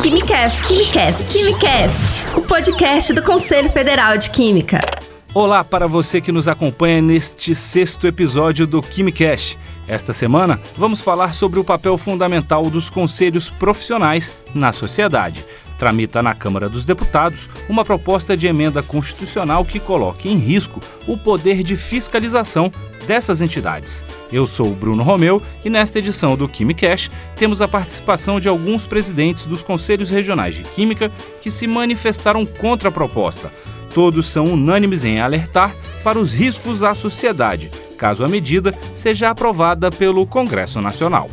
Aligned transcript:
Quimicast, 0.00 0.66
Quimicast, 0.66 1.32
Quimicast, 1.32 2.26
o 2.36 2.42
podcast 2.42 3.12
do 3.12 3.22
Conselho 3.22 3.70
Federal 3.70 4.18
de 4.18 4.30
Química. 4.30 4.80
Olá 5.32 5.62
para 5.62 5.86
você 5.86 6.20
que 6.20 6.32
nos 6.32 6.48
acompanha 6.48 7.00
neste 7.00 7.54
sexto 7.54 8.06
episódio 8.08 8.66
do 8.66 8.82
Quimicast. 8.82 9.56
Esta 9.86 10.12
semana 10.12 10.60
vamos 10.76 11.00
falar 11.00 11.34
sobre 11.34 11.60
o 11.60 11.64
papel 11.64 11.96
fundamental 11.96 12.62
dos 12.64 12.90
conselhos 12.90 13.48
profissionais 13.48 14.36
na 14.52 14.72
sociedade. 14.72 15.44
Tramita 15.82 16.22
na 16.22 16.32
Câmara 16.32 16.68
dos 16.68 16.84
Deputados 16.84 17.48
uma 17.68 17.84
proposta 17.84 18.36
de 18.36 18.46
emenda 18.46 18.84
constitucional 18.84 19.64
que 19.64 19.80
coloque 19.80 20.28
em 20.28 20.36
risco 20.36 20.78
o 21.08 21.18
poder 21.18 21.64
de 21.64 21.76
fiscalização 21.76 22.70
dessas 23.04 23.42
entidades. 23.42 24.04
Eu 24.32 24.46
sou 24.46 24.68
o 24.68 24.76
Bruno 24.76 25.02
Romeu 25.02 25.42
e 25.64 25.68
nesta 25.68 25.98
edição 25.98 26.36
do 26.36 26.46
Quimicast 26.46 27.10
temos 27.34 27.60
a 27.60 27.66
participação 27.66 28.38
de 28.38 28.48
alguns 28.48 28.86
presidentes 28.86 29.44
dos 29.44 29.60
conselhos 29.60 30.08
regionais 30.08 30.54
de 30.54 30.62
Química 30.62 31.10
que 31.40 31.50
se 31.50 31.66
manifestaram 31.66 32.46
contra 32.46 32.88
a 32.88 32.92
proposta. 32.92 33.50
Todos 33.92 34.28
são 34.28 34.44
unânimes 34.44 35.04
em 35.04 35.18
alertar 35.18 35.74
para 36.04 36.16
os 36.16 36.32
riscos 36.32 36.84
à 36.84 36.94
sociedade, 36.94 37.72
caso 37.98 38.24
a 38.24 38.28
medida 38.28 38.72
seja 38.94 39.30
aprovada 39.30 39.90
pelo 39.90 40.24
Congresso 40.28 40.80
Nacional. 40.80 41.28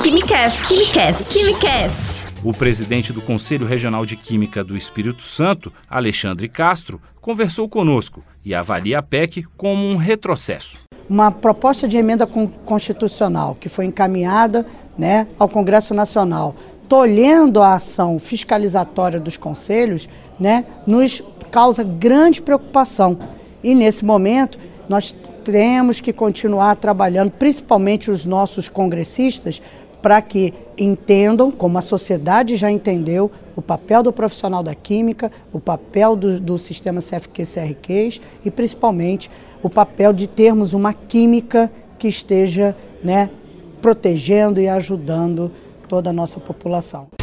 Quimicast, 0.00 0.62
Quimicast, 0.68 1.36
Quimicast. 1.36 2.26
O 2.44 2.52
presidente 2.52 3.12
do 3.12 3.20
Conselho 3.20 3.66
Regional 3.66 4.06
de 4.06 4.16
Química 4.16 4.62
do 4.62 4.76
Espírito 4.76 5.24
Santo, 5.24 5.72
Alexandre 5.90 6.48
Castro, 6.48 7.00
conversou 7.20 7.68
conosco 7.68 8.22
e 8.44 8.54
avalia 8.54 9.00
a 9.00 9.02
PEC 9.02 9.42
como 9.56 9.84
um 9.84 9.96
retrocesso. 9.96 10.78
Uma 11.10 11.32
proposta 11.32 11.88
de 11.88 11.96
emenda 11.96 12.28
constitucional 12.28 13.56
que 13.60 13.68
foi 13.68 13.86
encaminhada 13.86 14.64
né, 14.96 15.26
ao 15.36 15.48
Congresso 15.48 15.92
Nacional, 15.92 16.54
tolhendo 16.88 17.60
a 17.60 17.74
ação 17.74 18.20
fiscalizatória 18.20 19.18
dos 19.18 19.36
conselhos, 19.36 20.08
né, 20.38 20.64
nos 20.86 21.24
causa 21.50 21.82
grande 21.82 22.40
preocupação. 22.40 23.18
E 23.64 23.74
nesse 23.74 24.04
momento, 24.04 24.60
nós 24.88 25.12
temos 25.42 25.98
que 25.98 26.12
continuar 26.12 26.76
trabalhando, 26.76 27.30
principalmente 27.30 28.10
os 28.10 28.24
nossos 28.24 28.68
congressistas, 28.68 29.62
para 30.00 30.20
que 30.22 30.54
entendam, 30.76 31.50
como 31.50 31.78
a 31.78 31.82
sociedade 31.82 32.56
já 32.56 32.70
entendeu, 32.70 33.30
o 33.56 33.62
papel 33.62 34.02
do 34.02 34.12
profissional 34.12 34.62
da 34.62 34.74
química, 34.74 35.30
o 35.52 35.58
papel 35.58 36.14
do, 36.14 36.38
do 36.38 36.56
sistema 36.56 37.00
CFQ-CRQs 37.00 38.20
e 38.44 38.50
principalmente 38.50 39.30
o 39.62 39.68
papel 39.68 40.12
de 40.12 40.26
termos 40.26 40.72
uma 40.72 40.94
química 40.94 41.70
que 41.98 42.06
esteja 42.06 42.76
né, 43.02 43.28
protegendo 43.82 44.60
e 44.60 44.68
ajudando 44.68 45.50
toda 45.88 46.10
a 46.10 46.12
nossa 46.12 46.38
população. 46.38 47.17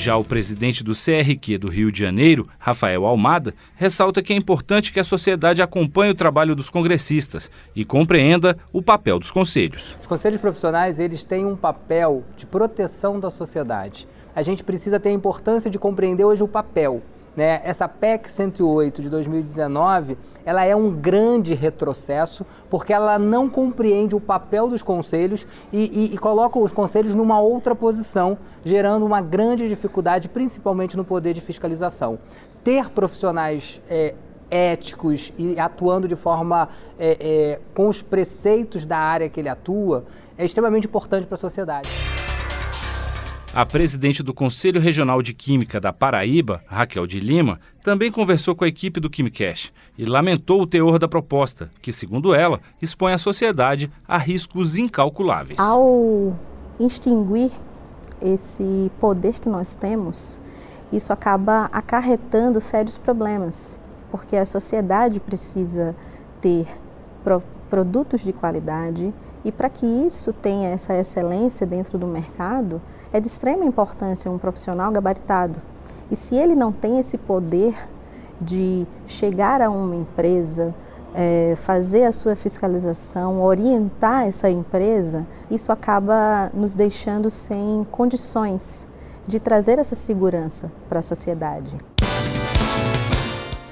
Já 0.00 0.16
o 0.16 0.24
presidente 0.24 0.82
do 0.82 0.92
CRQ 0.94 1.58
do 1.58 1.68
Rio 1.68 1.92
de 1.92 2.00
Janeiro, 2.00 2.48
Rafael 2.58 3.04
Almada, 3.04 3.54
ressalta 3.74 4.22
que 4.22 4.32
é 4.32 4.36
importante 4.36 4.94
que 4.94 4.98
a 4.98 5.04
sociedade 5.04 5.60
acompanhe 5.60 6.10
o 6.10 6.14
trabalho 6.14 6.56
dos 6.56 6.70
congressistas 6.70 7.50
e 7.76 7.84
compreenda 7.84 8.56
o 8.72 8.80
papel 8.80 9.18
dos 9.18 9.30
conselhos. 9.30 9.94
Os 10.00 10.06
conselhos 10.06 10.40
profissionais, 10.40 10.98
eles 10.98 11.26
têm 11.26 11.44
um 11.44 11.54
papel 11.54 12.24
de 12.34 12.46
proteção 12.46 13.20
da 13.20 13.30
sociedade. 13.30 14.08
A 14.34 14.40
gente 14.40 14.64
precisa 14.64 14.98
ter 14.98 15.10
a 15.10 15.12
importância 15.12 15.70
de 15.70 15.78
compreender 15.78 16.24
hoje 16.24 16.42
o 16.42 16.48
papel 16.48 17.02
né? 17.36 17.60
Essa 17.64 17.88
PEC 17.88 18.28
108 18.30 19.02
de 19.02 19.08
2019, 19.08 20.18
ela 20.44 20.64
é 20.64 20.74
um 20.74 20.90
grande 20.90 21.54
retrocesso 21.54 22.44
porque 22.68 22.92
ela 22.92 23.18
não 23.18 23.48
compreende 23.48 24.14
o 24.14 24.20
papel 24.20 24.68
dos 24.68 24.82
conselhos 24.82 25.46
e, 25.72 26.10
e, 26.10 26.14
e 26.14 26.18
coloca 26.18 26.58
os 26.58 26.72
conselhos 26.72 27.14
numa 27.14 27.40
outra 27.40 27.74
posição, 27.74 28.36
gerando 28.64 29.06
uma 29.06 29.20
grande 29.20 29.68
dificuldade, 29.68 30.28
principalmente 30.28 30.96
no 30.96 31.04
poder 31.04 31.32
de 31.32 31.40
fiscalização. 31.40 32.18
Ter 32.64 32.90
profissionais 32.90 33.80
é, 33.88 34.14
éticos 34.50 35.32
e 35.38 35.58
atuando 35.58 36.08
de 36.08 36.16
forma 36.16 36.68
é, 36.98 37.16
é, 37.20 37.60
com 37.74 37.88
os 37.88 38.02
preceitos 38.02 38.84
da 38.84 38.98
área 38.98 39.28
que 39.28 39.40
ele 39.40 39.48
atua 39.48 40.04
é 40.36 40.44
extremamente 40.44 40.86
importante 40.86 41.26
para 41.26 41.34
a 41.34 41.38
sociedade. 41.38 42.09
A 43.52 43.66
presidente 43.66 44.22
do 44.22 44.32
Conselho 44.32 44.80
Regional 44.80 45.20
de 45.20 45.34
Química 45.34 45.80
da 45.80 45.92
Paraíba, 45.92 46.62
Raquel 46.68 47.04
de 47.04 47.18
Lima, 47.18 47.58
também 47.82 48.08
conversou 48.08 48.54
com 48.54 48.62
a 48.62 48.68
equipe 48.68 49.00
do 49.00 49.10
Quimicast 49.10 49.72
e 49.98 50.04
lamentou 50.04 50.62
o 50.62 50.66
teor 50.66 51.00
da 51.00 51.08
proposta, 51.08 51.68
que, 51.82 51.92
segundo 51.92 52.32
ela, 52.32 52.60
expõe 52.80 53.12
a 53.12 53.18
sociedade 53.18 53.90
a 54.06 54.16
riscos 54.16 54.76
incalculáveis. 54.76 55.58
Ao 55.58 56.32
extinguir 56.78 57.50
esse 58.22 58.88
poder 59.00 59.40
que 59.40 59.48
nós 59.48 59.74
temos, 59.74 60.38
isso 60.92 61.12
acaba 61.12 61.64
acarretando 61.72 62.60
sérios 62.60 62.98
problemas, 62.98 63.80
porque 64.12 64.36
a 64.36 64.46
sociedade 64.46 65.18
precisa 65.18 65.96
ter 66.40 66.68
produtos 67.70 68.20
de 68.20 68.32
qualidade 68.32 69.14
e 69.44 69.50
para 69.50 69.70
que 69.70 69.86
isso 69.86 70.32
tenha 70.32 70.68
essa 70.68 70.94
excelência 70.94 71.66
dentro 71.66 71.96
do 71.96 72.06
mercado, 72.06 72.82
é 73.12 73.20
de 73.20 73.28
extrema 73.28 73.64
importância 73.64 74.30
um 74.30 74.36
profissional 74.36 74.90
gabaritado. 74.90 75.58
E 76.10 76.16
se 76.16 76.34
ele 76.34 76.54
não 76.54 76.72
tem 76.72 76.98
esse 76.98 77.16
poder 77.16 77.74
de 78.40 78.86
chegar 79.06 79.62
a 79.62 79.70
uma 79.70 79.94
empresa, 79.94 80.74
é, 81.14 81.54
fazer 81.56 82.04
a 82.04 82.12
sua 82.12 82.34
fiscalização, 82.34 83.40
orientar 83.40 84.26
essa 84.26 84.50
empresa, 84.50 85.26
isso 85.50 85.72
acaba 85.72 86.50
nos 86.52 86.74
deixando 86.74 87.30
sem 87.30 87.86
condições 87.90 88.86
de 89.26 89.38
trazer 89.38 89.78
essa 89.78 89.94
segurança 89.94 90.70
para 90.88 90.98
a 90.98 91.02
sociedade. 91.02 91.76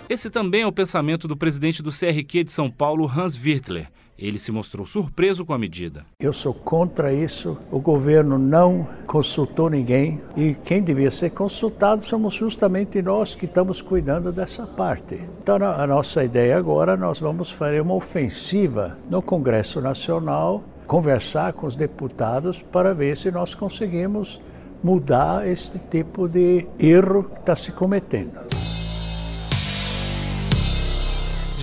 Esse 0.08 0.30
também 0.30 0.62
é 0.62 0.66
o 0.66 0.72
pensamento 0.72 1.28
do 1.28 1.36
presidente 1.36 1.82
do 1.82 1.90
CRQ 1.90 2.44
de 2.44 2.50
São 2.50 2.70
Paulo, 2.70 3.06
Hans 3.06 3.36
Wirtler. 3.36 3.90
Ele 4.18 4.38
se 4.38 4.50
mostrou 4.50 4.86
surpreso 4.86 5.44
com 5.44 5.52
a 5.52 5.58
medida. 5.58 6.06
Eu 6.18 6.32
sou 6.32 6.54
contra 6.54 7.12
isso. 7.12 7.58
O 7.70 7.78
governo 7.78 8.38
não 8.38 8.88
consultou 9.06 9.68
ninguém 9.68 10.18
e 10.34 10.54
quem 10.54 10.82
devia 10.82 11.10
ser 11.10 11.30
consultado 11.30 12.02
somos 12.02 12.32
justamente 12.32 13.02
nós 13.02 13.34
que 13.34 13.44
estamos 13.44 13.82
cuidando 13.82 14.32
dessa 14.32 14.66
parte. 14.66 15.20
Então, 15.42 15.56
a 15.56 15.86
nossa 15.86 16.24
ideia 16.24 16.56
agora, 16.56 16.96
nós 16.96 17.20
vamos 17.20 17.50
fazer 17.50 17.82
uma 17.82 17.94
ofensiva 17.94 18.96
no 19.10 19.20
Congresso 19.20 19.78
Nacional, 19.78 20.64
conversar 20.86 21.52
com 21.52 21.66
os 21.66 21.76
deputados 21.76 22.62
para 22.62 22.94
ver 22.94 23.14
se 23.14 23.30
nós 23.30 23.54
conseguimos 23.54 24.40
mudar 24.82 25.46
este 25.46 25.78
tipo 25.78 26.26
de 26.26 26.66
erro 26.78 27.24
que 27.24 27.40
está 27.40 27.54
se 27.54 27.72
cometendo. 27.72 28.57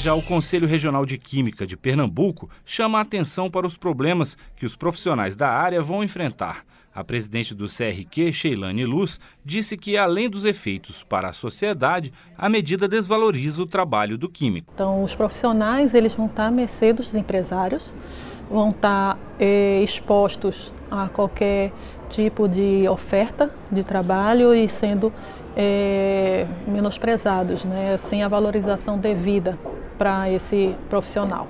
Já 0.06 0.14
o 0.14 0.22
Conselho 0.22 0.68
Regional 0.68 1.04
de 1.04 1.18
Química 1.18 1.66
de 1.66 1.76
Pernambuco 1.76 2.48
chama 2.64 3.00
a 3.00 3.02
atenção 3.02 3.50
para 3.50 3.66
os 3.66 3.76
problemas 3.76 4.38
que 4.56 4.64
os 4.64 4.76
profissionais 4.76 5.36
da 5.36 5.50
área 5.50 5.82
vão 5.82 6.04
enfrentar. 6.04 6.64
A 6.94 7.04
presidente 7.04 7.56
do 7.56 7.66
CRQ, 7.66 8.32
Sheilane 8.32 8.86
Luz, 8.86 9.20
disse 9.44 9.76
que, 9.76 9.98
além 9.98 10.30
dos 10.30 10.46
efeitos 10.46 11.02
para 11.02 11.30
a 11.30 11.34
sociedade, 11.34 12.14
a 12.38 12.48
medida 12.48 12.88
desvaloriza 12.88 13.64
o 13.64 13.66
trabalho 13.66 14.16
do 14.16 14.30
químico. 14.30 14.72
Então, 14.76 15.04
os 15.04 15.16
profissionais 15.16 15.96
eles 15.96 16.14
vão 16.14 16.28
estar 16.28 16.46
à 16.46 16.52
mercê 16.52 16.94
dos 16.94 17.16
empresários, 17.16 17.92
vão 18.48 18.70
estar 18.70 19.18
eh, 19.40 19.82
expostos 19.84 20.72
a 20.92 21.10
qualquer 21.10 21.74
tipo 22.12 22.48
de 22.48 22.88
oferta 22.88 23.52
de 23.72 23.84
trabalho 23.84 24.54
e 24.54 24.70
sendo 24.70 25.12
eh, 25.58 26.46
menosprezados, 26.68 27.66
né, 27.66 27.98
sem 27.98 28.22
a 28.22 28.28
valorização 28.28 29.00
devida 29.00 29.58
para 29.98 30.30
esse 30.30 30.76
profissional. 30.90 31.48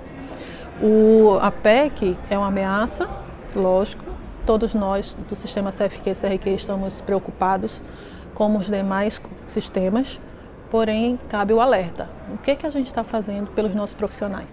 O, 0.82 1.38
a 1.42 1.52
PEC 1.52 2.18
é 2.30 2.38
uma 2.38 2.48
ameaça, 2.48 3.08
lógico, 3.56 4.04
todos 4.46 4.74
nós 4.74 5.16
do 5.28 5.36
sistema 5.36 5.72
CFQ 5.72 6.10
e 6.10 6.16
CRQ 6.16 6.50
estamos 6.52 7.02
preocupados, 7.02 7.82
como 8.34 8.60
os 8.60 8.68
demais 8.68 9.22
sistemas, 9.48 10.20
porém 10.70 11.20
cabe 11.30 11.54
o 11.54 11.62
alerta. 11.62 12.10
O 12.34 12.38
que, 12.38 12.52
é 12.52 12.56
que 12.56 12.66
a 12.66 12.70
gente 12.70 12.88
está 12.88 13.04
fazendo 13.04 13.52
pelos 13.52 13.74
nossos 13.74 13.96
profissionais? 13.96 14.50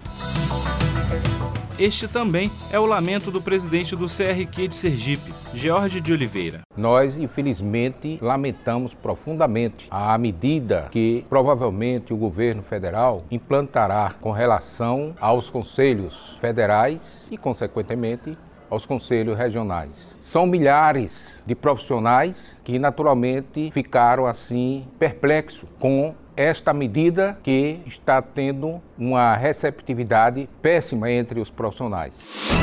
Este 1.79 2.07
também 2.07 2.51
é 2.71 2.79
o 2.79 2.85
lamento 2.85 3.31
do 3.31 3.41
presidente 3.41 3.95
do 3.95 4.05
CRQ 4.05 4.67
de 4.67 4.75
Sergipe, 4.75 5.33
George 5.55 5.99
de 5.99 6.13
Oliveira. 6.13 6.61
Nós, 6.77 7.17
infelizmente, 7.17 8.19
lamentamos 8.21 8.93
profundamente 8.93 9.87
a 9.89 10.15
medida 10.19 10.87
que 10.91 11.25
provavelmente 11.27 12.13
o 12.13 12.17
governo 12.17 12.61
federal 12.61 13.23
implantará 13.31 14.13
com 14.21 14.31
relação 14.31 15.15
aos 15.19 15.49
conselhos 15.49 16.37
federais 16.39 17.27
e, 17.31 17.37
consequentemente, 17.37 18.37
aos 18.69 18.85
conselhos 18.85 19.35
regionais. 19.35 20.15
São 20.21 20.45
milhares 20.45 21.43
de 21.45 21.55
profissionais 21.55 22.61
que 22.63 22.77
naturalmente 22.77 23.71
ficaram 23.71 24.27
assim 24.27 24.87
perplexos 24.99 25.67
com 25.79 26.13
esta 26.35 26.73
medida 26.73 27.37
que 27.43 27.79
está 27.85 28.21
tendo 28.21 28.81
uma 28.97 29.35
receptividade 29.35 30.49
péssima 30.61 31.11
entre 31.11 31.39
os 31.39 31.49
profissionais. 31.49 32.53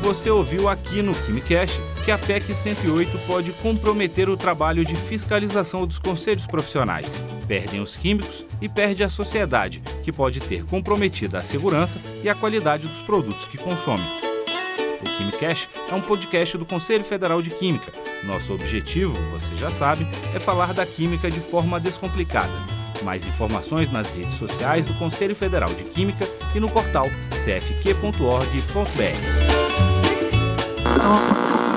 Você 0.00 0.30
ouviu 0.30 0.68
aqui 0.68 1.02
no 1.02 1.12
KimiCast 1.12 1.78
que 2.04 2.10
a 2.10 2.16
PEC 2.16 2.54
108 2.54 3.18
pode 3.26 3.52
comprometer 3.52 4.28
o 4.28 4.36
trabalho 4.36 4.84
de 4.84 4.94
fiscalização 4.94 5.86
dos 5.86 5.98
conselhos 5.98 6.46
profissionais. 6.46 7.12
Perdem 7.46 7.80
os 7.80 7.94
químicos 7.96 8.46
e 8.60 8.68
perde 8.68 9.04
a 9.04 9.10
sociedade, 9.10 9.82
que 10.02 10.10
pode 10.10 10.40
ter 10.40 10.64
comprometida 10.64 11.38
a 11.38 11.42
segurança 11.42 11.98
e 12.22 12.28
a 12.28 12.34
qualidade 12.34 12.88
dos 12.88 13.02
produtos 13.02 13.44
que 13.44 13.58
consome. 13.58 14.27
O 15.00 15.04
KimiCast 15.16 15.68
é 15.90 15.94
um 15.94 16.00
podcast 16.00 16.58
do 16.58 16.66
Conselho 16.66 17.04
Federal 17.04 17.40
de 17.40 17.50
Química. 17.50 17.92
Nosso 18.24 18.52
objetivo, 18.52 19.14
você 19.30 19.54
já 19.56 19.70
sabe, 19.70 20.06
é 20.34 20.38
falar 20.38 20.74
da 20.74 20.84
química 20.84 21.30
de 21.30 21.40
forma 21.40 21.78
descomplicada. 21.78 22.52
Mais 23.02 23.24
informações 23.24 23.90
nas 23.90 24.10
redes 24.10 24.34
sociais 24.34 24.86
do 24.86 24.94
Conselho 24.94 25.36
Federal 25.36 25.72
de 25.72 25.84
Química 25.84 26.26
e 26.54 26.60
no 26.60 26.68
portal 26.68 27.06
cfq.org.br. 27.44 28.38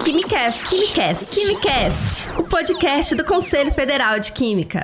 KimiCast, 0.04 0.66
KimiCast, 0.66 1.40
KimiCast, 1.40 2.30
o 2.40 2.44
podcast 2.50 3.16
do 3.16 3.24
Conselho 3.24 3.72
Federal 3.72 4.20
de 4.20 4.32
Química. 4.32 4.82